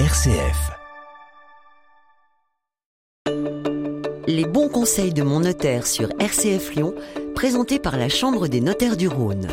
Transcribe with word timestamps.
RCF. 0.00 0.72
Les 4.26 4.44
bons 4.44 4.68
conseils 4.68 5.12
de 5.12 5.22
mon 5.22 5.38
notaire 5.38 5.86
sur 5.86 6.08
RCF 6.18 6.74
Lyon, 6.74 6.96
présentés 7.36 7.78
par 7.78 7.96
la 7.96 8.08
Chambre 8.08 8.48
des 8.48 8.60
notaires 8.60 8.96
du 8.96 9.06
Rhône. 9.06 9.46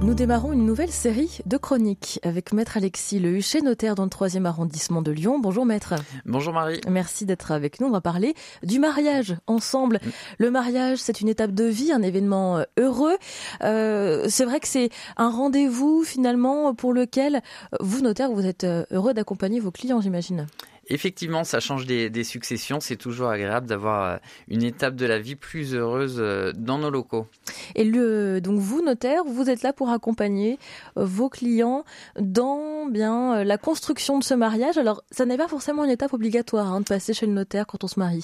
Nous 0.00 0.14
démarrons 0.14 0.52
une 0.52 0.64
nouvelle 0.64 0.92
série 0.92 1.40
de 1.44 1.56
chroniques 1.56 2.20
avec 2.22 2.52
Maître 2.52 2.76
Alexis 2.76 3.18
Le 3.18 3.36
Huchet, 3.36 3.62
notaire 3.62 3.96
dans 3.96 4.04
le 4.04 4.08
3e 4.08 4.44
arrondissement 4.44 5.02
de 5.02 5.10
Lyon. 5.10 5.40
Bonjour 5.40 5.66
Maître. 5.66 5.94
Bonjour 6.24 6.52
Marie. 6.52 6.80
Merci 6.88 7.26
d'être 7.26 7.50
avec 7.50 7.80
nous. 7.80 7.88
On 7.88 7.90
va 7.90 8.00
parler 8.00 8.34
du 8.62 8.78
mariage 8.78 9.36
ensemble. 9.48 9.98
Le 10.38 10.52
mariage, 10.52 10.98
c'est 10.98 11.20
une 11.20 11.28
étape 11.28 11.50
de 11.50 11.64
vie, 11.64 11.90
un 11.90 12.02
événement 12.02 12.58
euh, 12.58 12.64
heureux. 12.78 13.16
Euh, 13.64 14.26
c'est 14.28 14.44
vrai 14.44 14.60
que 14.60 14.68
c'est 14.68 14.90
un 15.16 15.30
rendez-vous 15.30 16.04
finalement 16.04 16.74
pour 16.74 16.92
lequel 16.92 17.42
vous, 17.80 18.00
notaire, 18.00 18.30
vous 18.30 18.46
êtes 18.46 18.64
euh, 18.64 18.84
heureux 18.92 19.14
d'accompagner 19.14 19.58
vos 19.58 19.72
clients, 19.72 20.00
j'imagine. 20.00 20.46
Effectivement, 20.88 21.44
ça 21.44 21.60
change 21.60 21.86
des, 21.86 22.24
successions. 22.24 22.80
C'est 22.80 22.96
toujours 22.96 23.28
agréable 23.28 23.66
d'avoir 23.66 24.04
euh, 24.04 24.16
une 24.48 24.62
étape 24.62 24.96
de 24.96 25.06
la 25.06 25.18
vie 25.18 25.36
plus 25.36 25.74
heureuse 25.74 26.16
euh, 26.18 26.52
dans 26.56 26.78
nos 26.78 26.90
locaux. 26.90 27.26
Et 27.74 27.84
le, 27.84 28.40
donc 28.40 28.58
vous, 28.58 28.82
notaire, 28.82 29.24
vous 29.24 29.50
êtes 29.50 29.62
là 29.62 29.72
pour 29.72 29.90
accompagner 29.90 30.58
euh, 30.96 31.04
vos 31.04 31.28
clients 31.28 31.84
dans 32.18 32.86
bien 32.86 33.44
la 33.44 33.58
construction 33.58 34.18
de 34.18 34.24
ce 34.24 34.34
mariage. 34.34 34.78
Alors, 34.78 35.04
ça 35.10 35.26
n'est 35.26 35.36
pas 35.36 35.48
forcément 35.48 35.84
une 35.84 35.90
étape 35.90 36.12
obligatoire 36.12 36.72
hein, 36.72 36.80
de 36.80 36.86
passer 36.86 37.12
chez 37.12 37.26
le 37.26 37.32
notaire 37.32 37.66
quand 37.66 37.84
on 37.84 37.88
se 37.88 37.98
marie. 37.98 38.18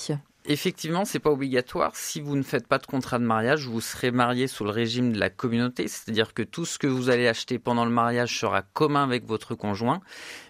Effectivement, 0.46 1.06
c'est 1.06 1.20
pas 1.20 1.30
obligatoire. 1.30 1.96
Si 1.96 2.20
vous 2.20 2.36
ne 2.36 2.42
faites 2.42 2.66
pas 2.66 2.76
de 2.76 2.84
contrat 2.84 3.18
de 3.18 3.24
mariage, 3.24 3.66
vous 3.66 3.80
serez 3.80 4.10
marié 4.10 4.46
sous 4.46 4.64
le 4.64 4.70
régime 4.70 5.10
de 5.10 5.18
la 5.18 5.30
communauté, 5.30 5.88
c'est-à-dire 5.88 6.34
que 6.34 6.42
tout 6.42 6.66
ce 6.66 6.78
que 6.78 6.86
vous 6.86 7.08
allez 7.08 7.26
acheter 7.26 7.58
pendant 7.58 7.86
le 7.86 7.90
mariage 7.90 8.38
sera 8.38 8.60
commun 8.60 9.04
avec 9.04 9.24
votre 9.24 9.54
conjoint, 9.54 10.02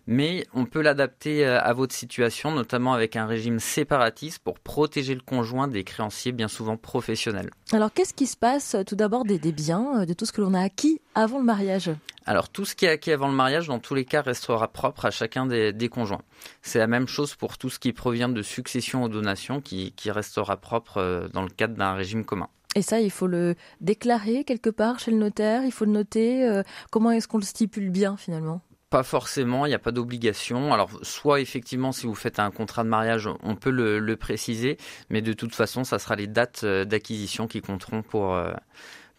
mais 0.09 0.49
on 0.53 0.65
peut 0.65 0.83
l'adapter 0.83 1.47
euh, 1.47 1.61
à 1.61 1.73
votre 1.75 1.95
situation, 1.95 2.51
notamment 2.51 2.93
avec 2.93 3.15
un 3.15 3.27
régime 3.27 3.61
séparatiste 3.61 4.41
pour 4.41 4.59
protéger 4.59 5.15
le 5.15 5.21
conjoint 5.21 5.69
des 5.69 5.85
créanciers 5.85 6.33
bien 6.33 6.49
souvent 6.49 6.77
professionnels. 6.77 7.51
Alors, 7.75 7.93
qu'est-ce 7.93 8.15
qui 8.15 8.27
se 8.27 8.37
passe 8.37 8.77
tout 8.87 8.95
d'abord 8.95 9.25
des, 9.25 9.37
des 9.37 9.51
biens, 9.51 10.03
euh, 10.03 10.07
de 10.07 10.13
tout 10.13 10.27
ce 10.27 10.33
que 10.33 10.41
l'on 10.41 10.55
a 10.55 10.61
acquis 10.61 11.01
avant 11.17 11.39
le 11.39 11.45
mariage? 11.45 11.91
Alors 12.25 12.49
tout 12.49 12.65
ce 12.65 12.77
qui 12.77 12.85
est 12.85 12.89
acquis 12.89 13.11
avant 13.11 13.27
le 13.27 13.35
mariage, 13.35 13.67
dans 13.67 13.81
tous 13.81 13.95
les 13.95 14.05
cas, 14.05 14.23
restera 14.23 14.69
propre 14.69 15.07
à 15.07 15.11
chacun 15.11 15.45
des, 15.45 15.73
des 15.73 15.89
conjoints. 15.89 16.23
C'est 16.63 16.79
la 16.79 16.87
même 16.87 17.09
chose 17.09 17.35
pour 17.35 17.59
tout 17.59 17.71
ce 17.71 17.81
qui 17.81 17.93
provient 17.93 18.29
de 18.29 18.43
succession 18.43 19.03
ou 19.03 19.09
donation 19.09 19.61
qui, 19.61 19.91
qui 19.97 20.13
restera 20.13 20.57
propre 20.57 20.99
euh, 20.99 21.27
dans 21.33 21.43
le 21.43 21.49
cadre 21.49 21.75
d'un 21.75 21.95
régime 21.95 22.25
commun. 22.25 22.49
Et 22.77 22.83
ça, 22.83 23.01
il 23.01 23.11
faut 23.11 23.27
le 23.27 23.57
déclarer 23.81 24.45
quelque 24.45 24.71
part 24.71 25.01
chez 25.01 25.11
le 25.11 25.17
notaire, 25.17 25.65
il 25.65 25.73
faut 25.73 25.85
le 25.85 25.91
noter? 25.91 26.49
Euh, 26.49 26.63
comment 26.93 27.11
est-ce 27.11 27.27
qu'on 27.27 27.39
le 27.39 27.45
stipule 27.45 27.91
bien 27.91 28.17
finalement? 28.17 28.61
Pas 28.95 29.03
forcément, 29.03 29.67
il 29.67 29.71
n'y 29.71 29.75
a 29.75 29.81
pas 29.81 29.91
d'obligation. 29.91 30.73
Alors, 30.73 30.89
soit 31.03 31.41
effectivement, 31.41 31.91
si 31.91 32.07
vous 32.07 32.15
faites 32.15 32.39
un 32.39 32.53
contrat 32.53 32.85
de 32.85 32.89
mariage, 32.89 33.29
on 33.43 33.57
peut 33.57 33.71
le, 33.71 34.17
préciser, 34.17 34.79
mais 35.11 35.21
de 35.21 35.33
toute 35.33 35.53
façon, 35.53 35.83
ça 35.83 35.99
sera 35.99 36.15
les 36.15 36.29
dates 36.29 36.61
euh, 36.63 36.85
d'acquisition 36.85 37.49
qui 37.49 37.61
compteront 37.61 38.03
pour, 38.03 38.39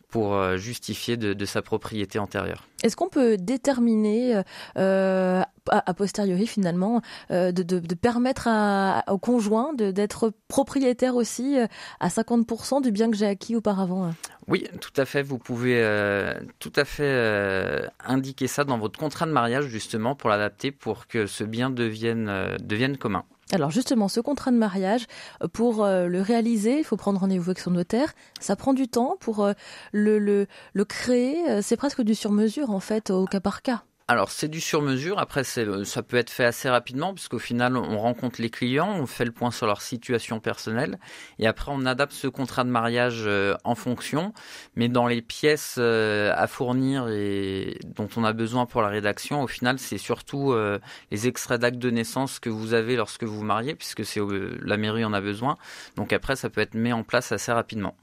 pour 0.07 0.55
justifier 0.55 1.17
de, 1.17 1.45
sa 1.45 1.61
propriété 1.61 2.19
antérieure. 2.19 2.65
Est-ce 2.83 2.95
qu'on 2.95 3.09
peut 3.09 3.35
déterminer 3.35 4.41
euh, 4.77 5.41
a, 5.69 5.93
posteriori 5.93 6.47
finalement 6.47 7.01
euh, 7.31 7.51
de, 7.51 7.63
de, 7.63 7.79
de, 7.79 7.95
permettre 7.95 8.47
à, 8.47 9.03
au 9.09 9.17
conjoint 9.17 9.73
d'être 9.73 10.33
propriétaire 10.47 11.15
aussi 11.15 11.57
euh, 11.57 11.67
à 11.99 12.09
50% 12.09 12.81
du 12.81 12.91
bien 12.91 13.09
que 13.09 13.17
j'ai 13.17 13.25
acquis 13.25 13.55
auparavant 13.55 14.11
Oui, 14.47 14.67
tout 14.81 14.93
à 14.97 15.05
fait. 15.05 15.21
Vous 15.21 15.37
pouvez 15.37 15.81
euh, 15.81 16.33
tout 16.59 16.73
à 16.75 16.85
fait 16.85 17.03
euh, 17.03 17.87
indiquer 18.05 18.47
ça 18.47 18.63
dans 18.63 18.77
votre 18.77 18.99
contrat 18.99 19.25
de 19.25 19.31
mariage 19.31 19.65
justement 19.67 20.15
pour 20.15 20.29
l'adapter 20.29 20.71
pour 20.71 21.07
que 21.07 21.25
ce 21.25 21.43
bien 21.43 21.69
devienne, 21.69 22.27
euh, 22.29 22.57
devienne 22.59 22.97
commun. 22.97 23.23
Alors 23.51 23.69
justement, 23.69 24.07
ce 24.07 24.19
contrat 24.19 24.49
de 24.49 24.57
mariage, 24.57 25.05
pour 25.53 25.85
le 25.85 26.19
réaliser, 26.19 26.79
il 26.79 26.83
faut 26.83 26.97
prendre 26.97 27.19
rendez-vous 27.19 27.51
avec 27.51 27.59
son 27.59 27.69
notaire. 27.69 28.13
Ça 28.39 28.55
prend 28.55 28.73
du 28.73 28.87
temps 28.87 29.17
pour 29.19 29.47
le, 29.91 30.17
le, 30.17 30.47
le 30.73 30.85
créer. 30.85 31.61
C'est 31.61 31.77
presque 31.77 32.01
du 32.01 32.15
sur-mesure 32.15 32.71
en 32.71 32.79
fait, 32.79 33.11
au 33.11 33.25
cas 33.25 33.39
par 33.39 33.61
cas. 33.61 33.83
Alors 34.07 34.29
c'est 34.29 34.49
du 34.49 34.61
sur-mesure, 34.61 35.17
après 35.17 35.43
ça 35.43 36.03
peut 36.03 36.17
être 36.17 36.29
fait 36.29 36.45
assez 36.45 36.69
rapidement 36.69 37.15
puisqu'au 37.15 37.39
final 37.39 37.75
on 37.75 37.97
rencontre 37.97 38.39
les 38.39 38.51
clients, 38.51 38.93
on 38.95 39.07
fait 39.07 39.25
le 39.25 39.31
point 39.31 39.49
sur 39.49 39.65
leur 39.65 39.81
situation 39.81 40.39
personnelle 40.39 40.99
et 41.39 41.47
après 41.47 41.71
on 41.73 41.87
adapte 41.87 42.13
ce 42.13 42.27
contrat 42.27 42.63
de 42.65 42.69
mariage 42.69 43.23
euh, 43.25 43.55
en 43.63 43.73
fonction, 43.73 44.31
mais 44.75 44.89
dans 44.89 45.07
les 45.07 45.23
pièces 45.23 45.77
euh, 45.79 46.31
à 46.35 46.45
fournir 46.45 47.07
et 47.09 47.79
dont 47.95 48.07
on 48.15 48.23
a 48.23 48.31
besoin 48.33 48.67
pour 48.67 48.83
la 48.83 48.89
rédaction, 48.89 49.41
au 49.41 49.47
final 49.47 49.79
c'est 49.79 49.97
surtout 49.97 50.51
euh, 50.53 50.77
les 51.09 51.25
extraits 51.25 51.59
d'actes 51.59 51.79
de 51.79 51.89
naissance 51.89 52.37
que 52.37 52.51
vous 52.51 52.75
avez 52.75 52.95
lorsque 52.97 53.23
vous 53.23 53.37
vous 53.37 53.43
mariez 53.43 53.73
puisque 53.73 54.05
c'est 54.05 54.21
la 54.61 54.77
mairie 54.77 55.03
en 55.03 55.13
a 55.13 55.21
besoin, 55.21 55.57
donc 55.95 56.13
après 56.13 56.35
ça 56.35 56.51
peut 56.51 56.61
être 56.61 56.75
mis 56.75 56.93
en 56.93 57.01
place 57.01 57.31
assez 57.31 57.51
rapidement. 57.51 57.95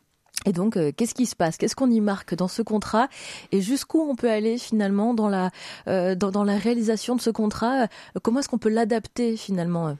Et 0.44 0.52
donc, 0.52 0.76
euh, 0.76 0.90
qu'est-ce 0.96 1.14
qui 1.14 1.26
se 1.26 1.36
passe? 1.36 1.56
Qu'est-ce 1.56 1.76
qu'on 1.76 1.90
y 1.90 2.00
marque 2.00 2.34
dans 2.34 2.48
ce 2.48 2.62
contrat? 2.62 3.08
Et 3.52 3.60
jusqu'où 3.60 4.00
on 4.00 4.16
peut 4.16 4.30
aller 4.30 4.58
finalement 4.58 5.14
dans 5.14 5.28
la, 5.28 5.50
euh, 5.88 6.14
dans, 6.14 6.30
dans, 6.30 6.44
la 6.44 6.56
réalisation 6.56 7.14
de 7.14 7.20
ce 7.20 7.30
contrat? 7.30 7.86
Comment 8.22 8.40
est-ce 8.40 8.48
qu'on 8.48 8.58
peut 8.58 8.68
l'adapter 8.68 9.36
finalement 9.36 9.96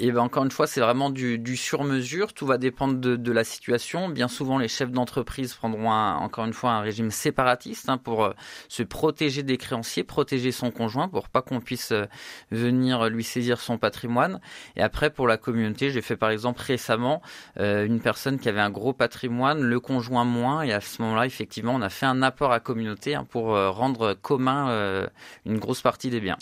et 0.00 0.12
ben 0.12 0.20
encore 0.20 0.44
une 0.44 0.50
fois, 0.50 0.66
c'est 0.66 0.80
vraiment 0.80 1.10
du, 1.10 1.38
du 1.38 1.56
sur-mesure. 1.56 2.32
Tout 2.32 2.46
va 2.46 2.56
dépendre 2.56 2.98
de, 2.98 3.16
de, 3.16 3.32
la 3.32 3.42
situation. 3.42 4.08
Bien 4.08 4.28
souvent, 4.28 4.58
les 4.58 4.68
chefs 4.68 4.92
d'entreprise 4.92 5.54
prendront 5.54 5.90
un, 5.90 6.14
encore 6.16 6.44
une 6.44 6.52
fois 6.52 6.70
un 6.70 6.80
régime 6.80 7.10
séparatiste 7.10 7.88
hein, 7.88 7.98
pour 7.98 8.24
euh, 8.24 8.32
se 8.68 8.84
protéger 8.84 9.42
des 9.42 9.56
créanciers, 9.56 10.04
protéger 10.04 10.52
son 10.52 10.70
conjoint, 10.70 11.08
pour 11.08 11.28
pas 11.28 11.42
qu'on 11.42 11.60
puisse 11.60 11.90
euh, 11.92 12.06
venir 12.52 13.08
lui 13.08 13.24
saisir 13.24 13.60
son 13.60 13.76
patrimoine. 13.76 14.40
Et 14.76 14.82
après, 14.82 15.10
pour 15.10 15.26
la 15.26 15.36
communauté, 15.36 15.90
j'ai 15.90 16.02
fait 16.02 16.16
par 16.16 16.30
exemple 16.30 16.62
récemment 16.62 17.20
euh, 17.58 17.84
une 17.84 18.00
personne 18.00 18.38
qui 18.38 18.48
avait 18.48 18.60
un 18.60 18.70
gros 18.70 18.92
patrimoine, 18.92 19.60
le 19.60 19.80
conjoint 19.80 20.24
moins, 20.24 20.62
et 20.62 20.72
à 20.72 20.80
ce 20.80 21.02
moment-là, 21.02 21.26
effectivement, 21.26 21.74
on 21.74 21.82
a 21.82 21.90
fait 21.90 22.06
un 22.06 22.22
apport 22.22 22.52
à 22.52 22.60
communauté 22.60 23.16
hein, 23.16 23.26
pour 23.28 23.48
rendre 23.48 24.14
commun 24.14 25.08
une 25.44 25.58
grosse 25.58 25.80
partie 25.80 26.10
des 26.10 26.20
biens. 26.20 26.36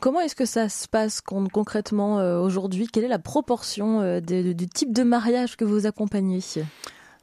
Comment 0.00 0.20
est-ce 0.20 0.36
que 0.36 0.44
ça 0.44 0.68
se 0.68 0.88
passe 0.88 1.20
concrètement 1.20 2.16
aujourd'hui? 2.40 2.88
Quelle 3.02 3.10
la 3.10 3.18
proportion 3.18 4.00
euh, 4.00 4.20
du 4.20 4.68
type 4.68 4.92
de 4.92 5.02
mariage 5.02 5.56
que 5.56 5.64
vous 5.64 5.86
accompagnez? 5.86 6.38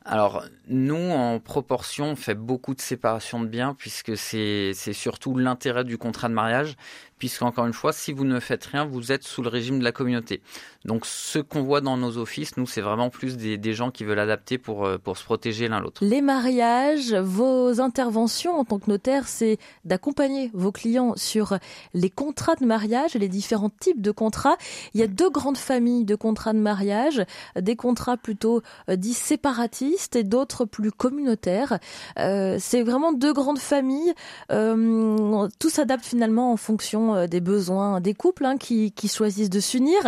Alors, 0.04 0.44
nous, 0.68 0.96
en 0.96 1.40
proportion, 1.40 2.08
on 2.08 2.16
fait 2.18 2.36
beaucoup 2.36 2.76
de 2.76 2.82
séparation 2.82 3.40
de 3.40 3.48
biens 3.48 3.74
puisque 3.78 4.18
c'est 4.18 4.74
surtout 4.74 5.38
l'intérêt 5.38 5.86
du 5.86 5.98
contrat 5.98 6.28
de 6.28 6.34
mariage 6.34 6.76
puisqu'encore 7.20 7.66
une 7.66 7.74
fois, 7.74 7.94
si 7.94 8.14
vous 8.14 8.26
ne 8.26 8.40
faites 8.40 8.66
rien, 8.66 8.86
vous 8.86 9.12
êtes 9.12 9.24
sous 9.24 9.44
le 9.44 9.50
régime 9.50 9.80
de 9.80 9.84
la 9.84 9.92
communauté. 9.92 10.42
Donc 10.86 11.06
ce 11.06 11.40
qu'on 11.40 11.62
voit 11.62 11.82
dans 11.82 11.98
nos 11.98 12.18
offices, 12.18 12.58
nous, 12.58 12.66
c'est 12.66 12.82
vraiment 12.82 13.10
plus 13.10 13.38
des, 13.38 13.58
des, 13.58 13.74
gens 13.74 13.92
qui 13.92 14.06
veulent 14.06 14.20
adapter 14.20 14.58
pour, 14.58 14.86
euh, 14.86 14.98
pour 14.98 15.18
se 15.18 15.24
protéger 15.24 15.68
l'un 15.68 15.80
l'autre. 15.80 16.04
Les 16.04 16.22
mariages, 16.22 17.14
vos 17.14 17.82
interventions 17.82 18.58
en 18.58 18.66
tant 18.66 18.80
que 18.80 18.90
notaire, 18.90 19.28
c'est 19.28 19.58
d'accompagner 19.86 20.50
vos 20.54 20.72
clients 20.72 21.14
sur 21.18 21.58
les 21.94 22.10
contrats 22.10 22.56
de 22.56 22.66
mariage 22.66 23.16
et 23.16 23.20
les 23.20 23.28
différents 23.28 23.70
types 23.70 24.02
de 24.02 24.12
contrats. 24.12 24.58
Il 24.94 25.00
y 25.00 25.04
a 25.04 25.08
deux 25.08 25.30
grandes 25.30 25.58
familles 25.58 26.06
de 26.06 26.16
contrats 26.16 26.54
de 26.54 26.60
mariage, 26.60 27.24
des 27.60 27.76
contrats 27.76 28.18
plutôt 28.18 28.62
euh, 28.90 28.96
dits 28.96 29.14
séparatistes 29.14 30.16
et 30.16 30.24
d'autres 30.24 30.66
plus 30.66 30.92
communautaires. 30.92 31.80
Euh, 32.18 32.58
c'est 32.60 32.84
vraiment 32.84 33.14
deux 33.14 33.34
grandes 33.34 33.60
familles. 33.60 34.14
Euh, 34.52 35.48
tout 35.60 35.70
s'adapte 35.70 36.06
finalement 36.06 36.52
en 36.54 36.58
fonction 36.58 37.09
euh, 37.16 37.28
des 37.28 37.42
besoins 37.42 38.02
des 38.02 38.14
couples 38.14 38.46
hein, 38.46 38.58
qui, 38.58 38.94
choisissent 39.08 39.50
de 39.50 39.60
s'unir. 39.60 40.00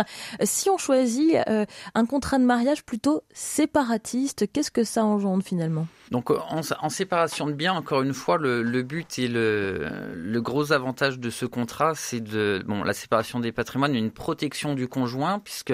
Si 0.42 0.70
on 0.70 0.78
choisit 0.78 1.36
euh, 1.48 1.64
un 1.94 2.06
contrat 2.06 2.38
de 2.38 2.44
mariage 2.44 2.84
plutôt 2.84 3.22
séparatiste, 3.32 4.50
qu'est-ce 4.52 4.70
que 4.70 4.84
ça 4.84 5.04
engendre 5.04 5.42
finalement? 5.42 5.86
Donc 6.12 6.30
en, 6.30 6.90
séparation 6.90 7.46
de 7.46 7.52
biens, 7.52 7.72
encore 7.72 8.02
une 8.02 8.12
fois, 8.12 8.36
le, 8.36 8.82
but 8.82 9.18
et 9.18 9.28
le, 9.28 10.40
gros 10.40 10.70
avantage 10.70 11.18
de 11.18 11.30
ce 11.30 11.46
contrat, 11.46 11.94
c'est 11.94 12.20
de 12.20 12.62
bon 12.66 12.84
la 12.84 12.92
séparation 12.92 13.40
des 13.40 13.50
patrimoines, 13.50 13.94
une 13.94 14.10
protection 14.10 14.74
du 14.74 14.88
conjoint, 14.88 15.38
puisque 15.38 15.72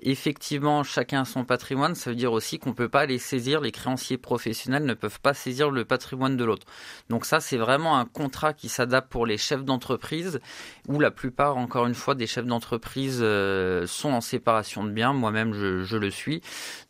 effectivement 0.00 0.84
chacun 0.84 1.22
a 1.22 1.24
son 1.26 1.44
patrimoine. 1.44 1.94
Ça 1.94 2.08
veut 2.08 2.16
dire 2.16 2.32
aussi 2.32 2.58
qu'on 2.58 2.72
peut 2.72 2.88
pas 2.88 3.00
aller 3.00 3.18
saisir 3.18 3.60
les 3.60 3.72
créanciers 3.72 4.16
professionnels 4.16 4.84
ne 4.84 4.94
peuvent 4.94 5.20
pas 5.20 5.34
saisir 5.34 5.70
le 5.70 5.84
patrimoine 5.84 6.38
de 6.38 6.44
l'autre. 6.44 6.66
Donc 7.10 7.26
ça, 7.26 7.40
c'est 7.40 7.58
vraiment 7.58 7.98
un 7.98 8.06
contrat 8.06 8.54
qui 8.54 8.70
s'adapte 8.70 9.10
pour 9.10 9.26
les 9.26 9.36
chefs 9.36 9.64
d'entreprise, 9.64 10.40
où 10.88 11.00
la 11.00 11.10
plupart, 11.10 11.56
encore 11.56 11.86
une 11.86 11.94
fois, 11.94 12.14
des 12.14 12.26
chefs 12.26 12.46
d'entreprise 12.46 13.20
euh, 13.22 13.86
sont 13.86 14.10
en 14.10 14.20
séparation 14.20 14.84
de 14.84 14.90
biens. 14.90 15.12
Moi-même, 15.12 15.54
je, 15.54 15.82
je 15.82 15.96
le 15.96 16.10
suis. 16.10 16.42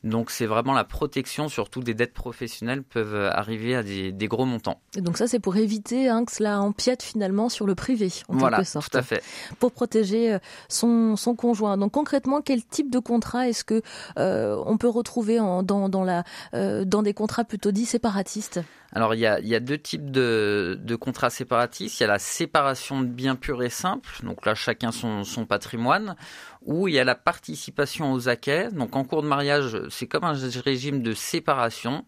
Donc 0.02 0.30
c'est 0.30 0.46
vraiment 0.46 0.74
la 0.74 0.84
protection, 0.84 1.48
surtout 1.48 1.80
des 1.80 1.94
dettes 1.94 2.12
professionnelles 2.14 2.82
peuvent 2.82 3.30
arriver 3.32 3.74
à 3.74 3.82
des, 3.82 4.12
des 4.12 4.28
gros 4.28 4.44
montants. 4.44 4.80
Et 4.96 5.00
donc 5.00 5.16
ça, 5.16 5.26
c'est 5.26 5.40
pour 5.40 5.56
éviter 5.56 6.08
hein, 6.08 6.24
que 6.24 6.32
cela 6.32 6.60
empiète 6.60 7.02
finalement 7.02 7.48
sur 7.48 7.66
le 7.66 7.74
privé, 7.74 8.10
en 8.28 8.36
voilà, 8.36 8.58
quelque 8.58 8.68
sorte. 8.68 8.92
tout 8.92 8.98
à 8.98 9.02
fait. 9.02 9.22
Pour 9.58 9.72
protéger 9.72 10.34
euh, 10.34 10.38
son, 10.68 11.16
son 11.16 11.34
conjoint. 11.34 11.76
Donc 11.76 11.92
concrètement, 11.92 12.40
quel 12.40 12.64
type 12.64 12.90
de 12.90 12.98
contrat 12.98 13.48
est-ce 13.48 13.64
que 13.64 13.82
euh, 14.18 14.60
on 14.66 14.76
peut 14.76 14.88
retrouver 14.88 15.40
en, 15.40 15.62
dans, 15.62 15.88
dans, 15.88 16.04
la, 16.04 16.24
euh, 16.54 16.84
dans 16.84 17.02
des 17.02 17.14
contrats 17.14 17.44
plutôt 17.44 17.72
dits 17.72 17.86
séparatistes? 17.86 18.60
Alors 18.92 19.14
il 19.14 19.20
y, 19.20 19.26
a, 19.26 19.40
il 19.40 19.48
y 19.48 19.56
a 19.56 19.60
deux 19.60 19.78
types 19.78 20.12
de, 20.12 20.78
de, 20.80 20.94
contrats 20.94 21.30
séparatistes. 21.30 21.98
Il 21.98 22.04
y 22.04 22.06
a 22.06 22.08
la 22.08 22.20
séparation 22.20 23.00
de 23.00 23.06
biens 23.06 23.34
purs 23.34 23.58
simple, 23.70 24.10
donc 24.22 24.46
là 24.46 24.54
chacun 24.54 24.92
son, 24.92 25.24
son 25.24 25.46
patrimoine, 25.46 26.16
où 26.62 26.88
il 26.88 26.94
y 26.94 26.98
a 26.98 27.04
la 27.04 27.14
participation 27.14 28.12
aux 28.12 28.28
acquets. 28.28 28.70
Donc 28.70 28.96
en 28.96 29.04
cours 29.04 29.22
de 29.22 29.28
mariage, 29.28 29.78
c'est 29.90 30.06
comme 30.06 30.24
un 30.24 30.34
régime 30.64 31.02
de 31.02 31.12
séparation. 31.12 32.04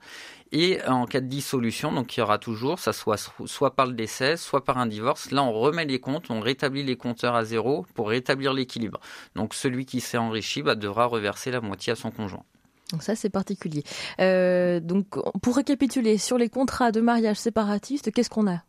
Et 0.53 0.81
en 0.87 1.07
cas 1.07 1.21
de 1.21 1.27
dissolution, 1.27 1.93
donc 1.93 2.17
il 2.17 2.21
y 2.21 2.23
aura 2.23 2.39
toujours, 2.39 2.79
ça 2.79 2.93
soit 2.93 3.33
soit 3.47 3.75
par 3.75 3.87
le 3.87 3.95
décès, 3.95 4.37
soit 4.37 4.65
par 4.65 4.79
un 4.79 4.87
divorce. 4.87 5.33
Là, 5.33 5.43
on 5.43 5.53
remet 5.53 5.85
les 5.85 5.99
comptes, 5.99 6.31
on 6.31 6.41
rétablit 6.41 6.85
les 6.85 6.97
compteurs 6.97 7.35
à 7.35 7.45
zéro 7.45 7.85
pour 7.95 8.09
rétablir 8.09 8.53
l'équilibre. 8.53 9.01
Donc 9.35 9.55
celui 9.55 9.87
qui 9.87 10.01
s'est 10.01 10.19
enrichi 10.19 10.63
bah, 10.63 10.77
devra 10.77 11.07
reverser 11.07 11.51
la 11.51 11.61
moitié 11.61 11.93
à 11.93 11.97
son 11.97 12.13
conjoint. 12.13 12.45
Donc 12.93 13.03
ça, 13.03 13.17
c'est 13.17 13.31
particulier. 13.31 13.83
Euh, 14.21 14.81
donc, 14.81 15.07
pour 15.43 15.57
récapituler, 15.57 16.19
sur 16.19 16.39
les 16.39 16.49
contrats 16.49 16.93
de 16.93 17.01
mariage 17.01 17.37
séparatistes, 17.37 18.13
qu'est-ce 18.13 18.31
qu'on 18.31 18.47
a? 18.47 18.63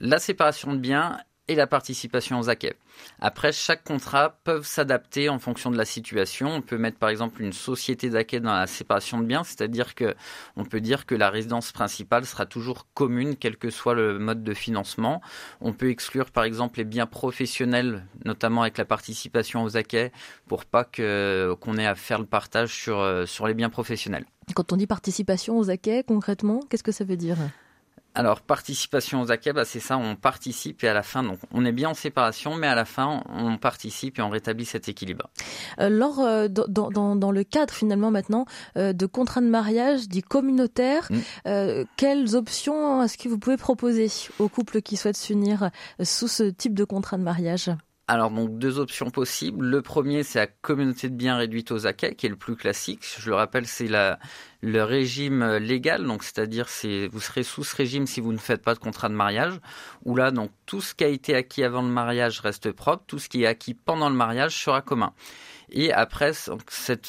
La 0.00 0.18
séparation 0.18 0.72
de 0.72 0.78
biens 0.78 1.18
et 1.48 1.54
la 1.54 1.66
participation 1.66 2.38
aux 2.38 2.48
acquets. 2.48 2.74
Après, 3.20 3.52
chaque 3.52 3.84
contrat 3.84 4.38
peut 4.44 4.62
s'adapter 4.62 5.28
en 5.28 5.38
fonction 5.38 5.70
de 5.70 5.76
la 5.76 5.84
situation. 5.84 6.48
On 6.48 6.62
peut 6.62 6.78
mettre 6.78 6.98
par 6.98 7.08
exemple 7.08 7.42
une 7.42 7.52
société 7.52 8.10
d'acquets 8.10 8.40
dans 8.40 8.54
la 8.54 8.66
séparation 8.66 9.20
de 9.20 9.26
biens, 9.26 9.44
c'est-à-dire 9.44 9.94
que 9.94 10.14
on 10.56 10.64
peut 10.64 10.80
dire 10.80 11.06
que 11.06 11.14
la 11.14 11.30
résidence 11.30 11.72
principale 11.72 12.26
sera 12.26 12.46
toujours 12.46 12.86
commune, 12.94 13.36
quel 13.36 13.56
que 13.56 13.70
soit 13.70 13.94
le 13.94 14.18
mode 14.18 14.42
de 14.42 14.54
financement. 14.54 15.20
On 15.60 15.72
peut 15.72 15.90
exclure 15.90 16.30
par 16.30 16.44
exemple 16.44 16.78
les 16.78 16.84
biens 16.84 17.06
professionnels, 17.06 18.06
notamment 18.24 18.62
avec 18.62 18.78
la 18.78 18.84
participation 18.84 19.62
aux 19.62 19.76
acquets, 19.76 20.12
pour 20.48 20.64
pas 20.64 20.84
qu'on 20.84 21.76
ait 21.78 21.86
à 21.86 21.94
faire 21.94 22.18
le 22.18 22.26
partage 22.26 22.74
sur 22.74 22.98
euh, 22.98 23.26
sur 23.26 23.46
les 23.46 23.54
biens 23.54 23.70
professionnels. 23.70 24.24
Quand 24.54 24.72
on 24.72 24.76
dit 24.76 24.86
participation 24.86 25.58
aux 25.58 25.70
acquets, 25.70 26.04
concrètement, 26.06 26.60
qu'est-ce 26.68 26.84
que 26.84 26.92
ça 26.92 27.04
veut 27.04 27.16
dire? 27.16 27.36
Alors, 28.16 28.40
participation 28.40 29.20
aux 29.20 29.30
acquets, 29.30 29.52
bah, 29.52 29.66
c'est 29.66 29.78
ça, 29.78 29.98
on 29.98 30.16
participe 30.16 30.82
et 30.82 30.88
à 30.88 30.94
la 30.94 31.02
fin, 31.02 31.22
donc 31.22 31.38
on 31.52 31.66
est 31.66 31.72
bien 31.72 31.90
en 31.90 31.94
séparation, 31.94 32.56
mais 32.56 32.66
à 32.66 32.74
la 32.74 32.86
fin, 32.86 33.22
on 33.28 33.58
participe 33.58 34.18
et 34.18 34.22
on 34.22 34.30
rétablit 34.30 34.64
cet 34.64 34.88
équilibre. 34.88 35.28
Euh, 35.80 35.90
lors, 35.90 36.20
euh, 36.20 36.48
dans, 36.48 37.30
le 37.30 37.44
cadre 37.44 37.74
finalement 37.74 38.10
maintenant 38.10 38.46
euh, 38.78 38.94
de 38.94 39.04
contrats 39.04 39.42
de 39.42 39.48
mariage 39.48 40.08
dit 40.08 40.22
communautaire, 40.22 41.10
mm. 41.10 41.84
quelles 41.98 42.36
options 42.36 43.02
est-ce 43.02 43.18
que 43.18 43.28
vous 43.28 43.38
pouvez 43.38 43.58
proposer 43.58 44.10
aux 44.38 44.48
couples 44.48 44.80
qui 44.80 44.96
souhaitent 44.96 45.18
s'unir 45.18 45.70
sous 46.02 46.28
ce 46.28 46.44
type 46.44 46.74
de 46.74 46.84
contrat 46.84 47.18
de 47.18 47.22
mariage? 47.22 47.70
Alors 48.08 48.30
donc 48.30 48.58
deux 48.58 48.78
options 48.78 49.10
possibles. 49.10 49.66
Le 49.66 49.82
premier 49.82 50.22
c'est 50.22 50.38
la 50.38 50.46
communauté 50.46 51.08
de 51.08 51.14
biens 51.14 51.36
réduite 51.36 51.72
aux 51.72 51.86
acquets 51.86 52.14
qui 52.14 52.26
est 52.26 52.28
le 52.28 52.36
plus 52.36 52.54
classique. 52.54 53.04
Je 53.18 53.30
le 53.30 53.34
rappelle 53.36 53.66
c'est 53.66 53.88
le 54.60 54.82
régime 54.82 55.56
légal 55.56 56.04
donc 56.04 56.22
c'est-à-dire 56.22 56.68
c'est 56.68 57.08
vous 57.08 57.20
serez 57.20 57.42
sous 57.42 57.64
ce 57.64 57.74
régime 57.74 58.06
si 58.06 58.20
vous 58.20 58.32
ne 58.32 58.38
faites 58.38 58.62
pas 58.62 58.74
de 58.74 58.78
contrat 58.78 59.08
de 59.08 59.14
mariage 59.14 59.58
où 60.04 60.14
là 60.14 60.30
donc 60.30 60.50
tout 60.66 60.80
ce 60.80 60.94
qui 60.94 61.04
a 61.04 61.08
été 61.08 61.34
acquis 61.34 61.64
avant 61.64 61.82
le 61.82 61.88
mariage 61.88 62.40
reste 62.40 62.70
propre, 62.70 63.02
tout 63.06 63.18
ce 63.18 63.28
qui 63.28 63.42
est 63.42 63.46
acquis 63.46 63.74
pendant 63.74 64.08
le 64.08 64.16
mariage 64.16 64.56
sera 64.56 64.82
commun. 64.82 65.12
Et 65.70 65.92
après, 65.92 66.32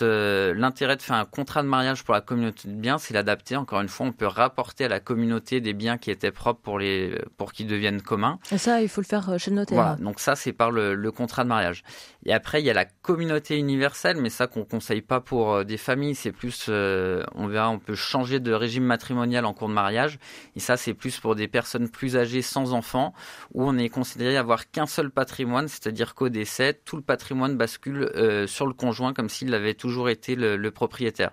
euh, 0.01 0.53
l'intérêt 0.55 0.95
de 0.95 1.01
faire 1.01 1.15
un 1.15 1.25
contrat 1.25 1.61
de 1.61 1.67
mariage 1.67 2.03
pour 2.03 2.13
la 2.13 2.21
communauté 2.21 2.67
de 2.67 2.73
biens, 2.73 2.97
c'est 2.97 3.13
l'adapter. 3.13 3.55
Encore 3.55 3.81
une 3.81 3.87
fois, 3.87 4.07
on 4.07 4.11
peut 4.11 4.25
rapporter 4.25 4.85
à 4.85 4.87
la 4.87 4.99
communauté 4.99 5.61
des 5.61 5.73
biens 5.73 5.97
qui 5.97 6.09
étaient 6.09 6.31
propres 6.31 6.61
pour 6.61 6.79
les 6.79 7.21
pour 7.37 7.51
qu'ils 7.51 7.67
deviennent 7.67 8.01
communs. 8.01 8.39
Et 8.51 8.57
ça, 8.57 8.81
il 8.81 8.89
faut 8.89 9.01
le 9.01 9.05
faire 9.05 9.29
euh, 9.29 9.37
chez 9.37 9.51
le 9.51 9.57
notaire. 9.57 9.75
Voilà. 9.75 9.95
Donc 9.97 10.19
ça, 10.19 10.35
c'est 10.35 10.53
par 10.53 10.71
le, 10.71 10.95
le, 10.95 11.11
contrat 11.11 11.43
de 11.43 11.49
mariage. 11.49 11.83
Et 12.25 12.33
après, 12.33 12.61
il 12.61 12.65
y 12.65 12.69
a 12.69 12.73
la 12.73 12.85
communauté 12.85 13.57
universelle, 13.57 14.17
mais 14.17 14.29
ça 14.29 14.47
qu'on 14.47 14.65
conseille 14.65 15.01
pas 15.01 15.21
pour 15.21 15.53
euh, 15.53 15.63
des 15.63 15.77
familles. 15.77 16.15
C'est 16.15 16.31
plus, 16.31 16.69
on 16.69 17.47
verra, 17.47 17.69
on 17.69 17.79
peut 17.79 17.95
changer 17.95 18.39
de 18.39 18.53
régime 18.53 18.83
matrimonial 18.83 19.45
en 19.45 19.53
cours 19.53 19.69
de 19.69 19.73
mariage. 19.73 20.17
Et 20.55 20.59
ça, 20.59 20.77
c'est 20.77 20.93
plus 20.95 21.19
pour 21.19 21.35
des 21.35 21.47
personnes 21.47 21.89
plus 21.89 22.17
âgées 22.17 22.41
sans 22.41 22.73
enfants, 22.73 23.13
où 23.53 23.63
on 23.63 23.77
est 23.77 23.89
considéré 23.89 24.35
avoir 24.37 24.71
qu'un 24.71 24.87
seul 24.87 25.11
patrimoine, 25.11 25.67
c'est-à-dire 25.67 26.15
qu'au 26.15 26.29
décès, 26.29 26.73
tout 26.73 26.95
le 26.95 27.01
patrimoine 27.03 27.55
bascule 27.55 28.11
sur 28.47 28.65
le 28.65 28.73
conjoint 28.73 29.13
comme 29.13 29.29
s'il 29.29 29.53
avait 29.53 29.73
toujours 29.73 30.09
été 30.09 30.35
le, 30.35 30.71
propriétaire. 30.71 31.31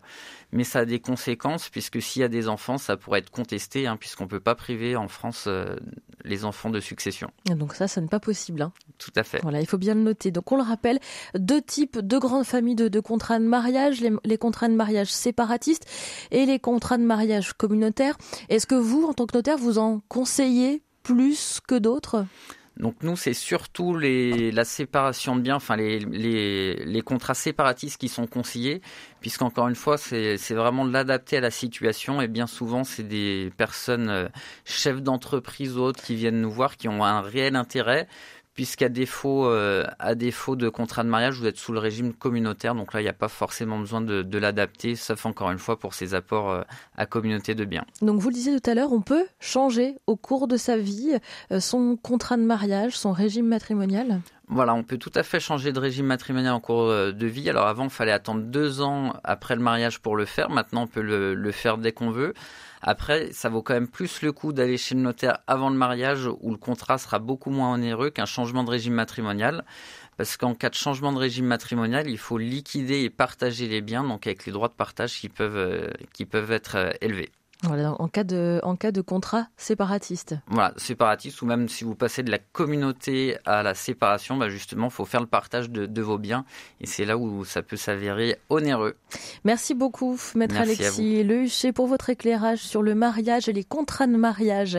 Mais 0.52 0.64
ça 0.64 0.81
a 0.81 0.84
des 0.84 1.00
conséquences 1.00 1.69
puisque 1.69 2.00
s'il 2.00 2.22
y 2.22 2.25
a 2.25 2.28
des 2.28 2.49
enfants, 2.49 2.78
ça 2.78 2.96
pourrait 2.96 3.19
être 3.20 3.31
contesté 3.31 3.87
hein, 3.87 3.96
puisqu'on 3.96 4.25
ne 4.25 4.28
peut 4.28 4.40
pas 4.40 4.55
priver 4.55 4.94
en 4.96 5.08
France 5.08 5.46
euh, 5.49 5.76
les 6.25 6.44
enfants 6.44 6.70
de 6.70 6.81
succession. 6.81 7.31
donc 7.46 7.75
ça, 7.75 7.88
ce 7.88 8.00
n'est 8.00 8.08
pas 8.08 8.20
possible. 8.20 8.62
Hein. 8.62 8.72
Tout 8.99 9.12
à 9.16 9.25
fait. 9.25 9.40
Voilà, 9.43 9.61
il 9.61 9.66
faut 9.66 9.78
bien 9.78 9.94
le 9.94 10.02
noter. 10.02 10.31
Donc 10.31 10.52
on 10.52 10.56
le 10.56 10.62
rappelle, 10.62 11.00
deux 11.34 11.61
types, 11.61 11.99
deux 11.99 12.20
grandes 12.20 12.44
familles 12.44 12.76
de, 12.76 13.00
contrats 13.00 13.38
de 13.38 13.44
mariage, 13.44 14.00
les, 14.00 14.12
les, 14.25 14.38
contrats 14.38 14.69
de 14.69 14.75
mariage 14.75 15.11
séparatistes 15.11 15.87
et 16.31 16.46
les 16.46 16.58
contrats 16.58 16.99
de 16.99 17.05
mariage 17.05 17.52
communautaires. 17.55 18.16
Est-ce 18.49 18.66
que 18.66 18.75
vous, 18.75 19.05
en 19.05 19.14
tant 19.14 19.26
que 19.26 19.37
notaire, 19.37 19.58
vous 19.58 19.78
en 19.78 20.00
conseillez 20.08 20.82
plus 21.02 21.61
que 21.66 21.75
d'autres? 21.75 22.25
Donc 22.76 22.97
nous, 23.03 23.15
c'est 23.17 23.35
surtout 23.35 23.97
les, 23.97 24.50
la 24.50 24.65
séparation 24.65 25.37
de 25.37 25.43
biens, 25.43 25.56
enfin 25.56 25.76
les, 25.76 26.00
les, 26.00 27.03
contrats 27.03 27.35
séparatistes 27.35 27.99
qui 28.00 28.09
sont 28.09 28.26
conseillés, 28.26 28.82
puisqu'encore 29.21 29.69
une 29.69 29.76
fois, 29.76 29.97
c'est 29.97 30.55
vraiment 30.55 30.85
de 30.85 30.93
l'adapter 30.93 31.37
à 31.37 31.41
la 31.41 31.53
situation. 31.53 32.21
Et 32.21 32.26
bien 32.26 32.49
souvent, 32.49 32.82
c'est 32.82 33.06
des 33.06 33.53
personnes 33.56 34.09
euh, 34.09 34.29
chefs 34.65 35.03
d'entreprise 35.03 35.76
ou 35.76 35.82
autres 35.82 36.03
qui 36.03 36.17
viennent 36.17 36.41
nous 36.41 36.50
voir, 36.50 36.76
qui 36.76 36.88
ont 36.88 37.05
un 37.05 37.21
réel 37.21 37.55
intérêt, 37.55 38.09
puisqu'à 38.55 38.89
défaut, 38.89 39.47
euh, 39.47 39.85
à 39.99 40.15
défaut 40.15 40.56
de 40.56 40.69
contrat 40.69 41.03
de 41.03 41.09
mariage, 41.09 41.39
vous 41.39 41.47
êtes 41.47 41.56
sous 41.56 41.73
le 41.73 41.81
régime 41.81 42.12
communautaire, 42.12 42.75
donc 42.75 42.95
là, 42.95 43.01
il 43.01 43.05
n'y 43.05 43.11
a 43.11 43.15
pas 43.15 43.29
forcément 43.29 43.79
besoin 43.79 44.01
de, 44.01 44.39
l'adapter, 44.39 44.97
sauf 44.97 45.27
encore 45.27 45.51
une 45.51 45.59
fois 45.59 45.79
pour 45.79 45.95
ses 45.95 46.15
apports 46.15 46.51
euh, 46.51 46.62
à 46.97 47.06
communauté 47.06 47.55
de 47.55 47.65
biens. 47.65 47.85
Donc 48.03 48.21
vous 48.21 48.29
le 48.29 48.35
disiez 48.35 48.59
tout 48.61 48.71
à 48.71 48.75
l'heure, 48.75 48.93
on 48.93 49.01
peut 49.01 49.27
changer 49.41 49.97
au 50.06 50.17
cours 50.17 50.49
de 50.49 50.56
sa 50.56 50.77
vie 50.77 51.19
euh, 51.51 51.61
son 51.61 51.97
contrat 51.97 52.37
de 52.37 52.43
mariage, 52.43 52.97
son 52.97 53.12
régime 53.12 53.47
matrimonial? 53.47 54.21
Voilà, 54.49 54.75
on 54.75 54.82
peut 54.82 54.99
tout 54.99 55.12
à 55.14 55.23
fait 55.23 55.41
changer 55.41 55.73
de 55.73 55.79
régime 55.79 56.06
matrimonial 56.06 56.52
en 56.52 56.61
cours 56.61 56.88
de 56.88 57.26
vie. 57.26 57.49
Alors 57.49 57.67
avant, 57.67 57.85
il 57.85 57.91
fallait 57.91 58.12
attendre 58.12 58.43
deux 58.43 58.82
ans 58.82 59.14
après 59.25 59.56
le 59.56 59.62
mariage 59.62 60.00
pour 60.00 60.17
le 60.17 60.26
faire. 60.26 60.50
Maintenant, 60.50 60.82
on 60.82 60.87
peut 60.87 61.00
le, 61.00 61.50
faire 61.52 61.79
dès 61.79 61.93
qu'on 61.93 62.11
veut. 62.11 62.35
Après, 62.82 63.32
ça 63.32 63.49
vaut 63.49 63.62
quand 63.62 63.73
même 63.73 63.88
plus 63.88 64.20
le 64.20 64.32
coup 64.32 64.52
d'aller 64.52 64.76
chez 64.76 64.94
le 64.94 65.00
notaire 65.00 65.38
avant 65.46 65.70
le 65.70 65.76
mariage 65.76 66.29
où 66.41 66.50
le 66.50 66.58
contrat 66.58 66.99
sera 66.99 67.19
beaucoup 67.19 67.50
moins 67.50 67.73
onéreux 67.73 68.11
qu'un 68.11 68.26
changement 68.26 68.64
de 68.64 68.70
régime 68.70 68.93
matrimonial. 68.93 69.64
Parce 70.17 70.37
qu'en 70.37 70.55
cas 70.55 70.70
de 70.70 70.75
changement 70.75 71.12
de 71.12 71.19
régime 71.19 71.47
matrimonial, 71.47 72.08
il 72.08 72.19
faut 72.19 72.38
liquider 72.38 73.02
et 73.02 73.11
partager 73.11 73.67
les 73.67 73.81
biens, 73.81 74.05
donc 74.05 74.26
avec 74.26 74.47
les 74.47 74.52
droits 74.52 74.69
de 74.69 74.75
partage 74.75 75.19
qui 75.19 75.29
peuvent, 75.29 75.56
euh, 75.56 76.50
être 76.50 76.76
euh, 76.76 76.90
élevés. 77.00 77.31
Voilà, 77.66 77.94
en 77.99 78.08
cas 78.08 78.25
de, 78.25 78.61
en 78.62 78.76
cas 78.76 78.93
de 78.93 79.00
contrat 79.00 79.49
séparatiste. 79.56 80.37
Voilà, 80.49 80.75
séparatiste, 80.76 81.40
ou 81.40 81.46
même 81.46 81.69
si 81.69 81.84
vous 81.84 81.94
passez 81.94 82.22
de 82.22 82.31
la 82.31 82.38
communauté 82.38 83.38
à 83.46 83.62
la 83.62 83.75
séparation, 83.75 84.37
bah 84.37 84.50
justement, 84.50 84.88
il 84.88 84.93
faut 84.93 85.06
faire 85.06 85.20
le 85.20 85.26
partage 85.26 85.70
de, 85.70 86.02
vos 86.02 86.19
biens. 86.19 86.44
Et 86.80 86.87
c'est 86.87 87.06
là 87.06 87.16
où 87.16 87.44
ça 87.44 87.62
peut 87.62 87.76
s'avérer 87.76 88.37
onéreux. 88.50 88.97
Merci 89.44 89.75
beaucoup, 89.75 90.21
Maître 90.35 90.56
Alexis 90.59 91.25
Lehuchet, 91.25 91.73
pour 91.73 91.87
votre 91.87 92.11
éclairage 92.11 92.59
sur 92.59 92.83
le 92.83 92.94
mariage 92.94 93.49
et 93.49 93.52
les 93.52 93.64
contrats 93.64 94.06
de 94.06 94.16
mariage 94.16 94.78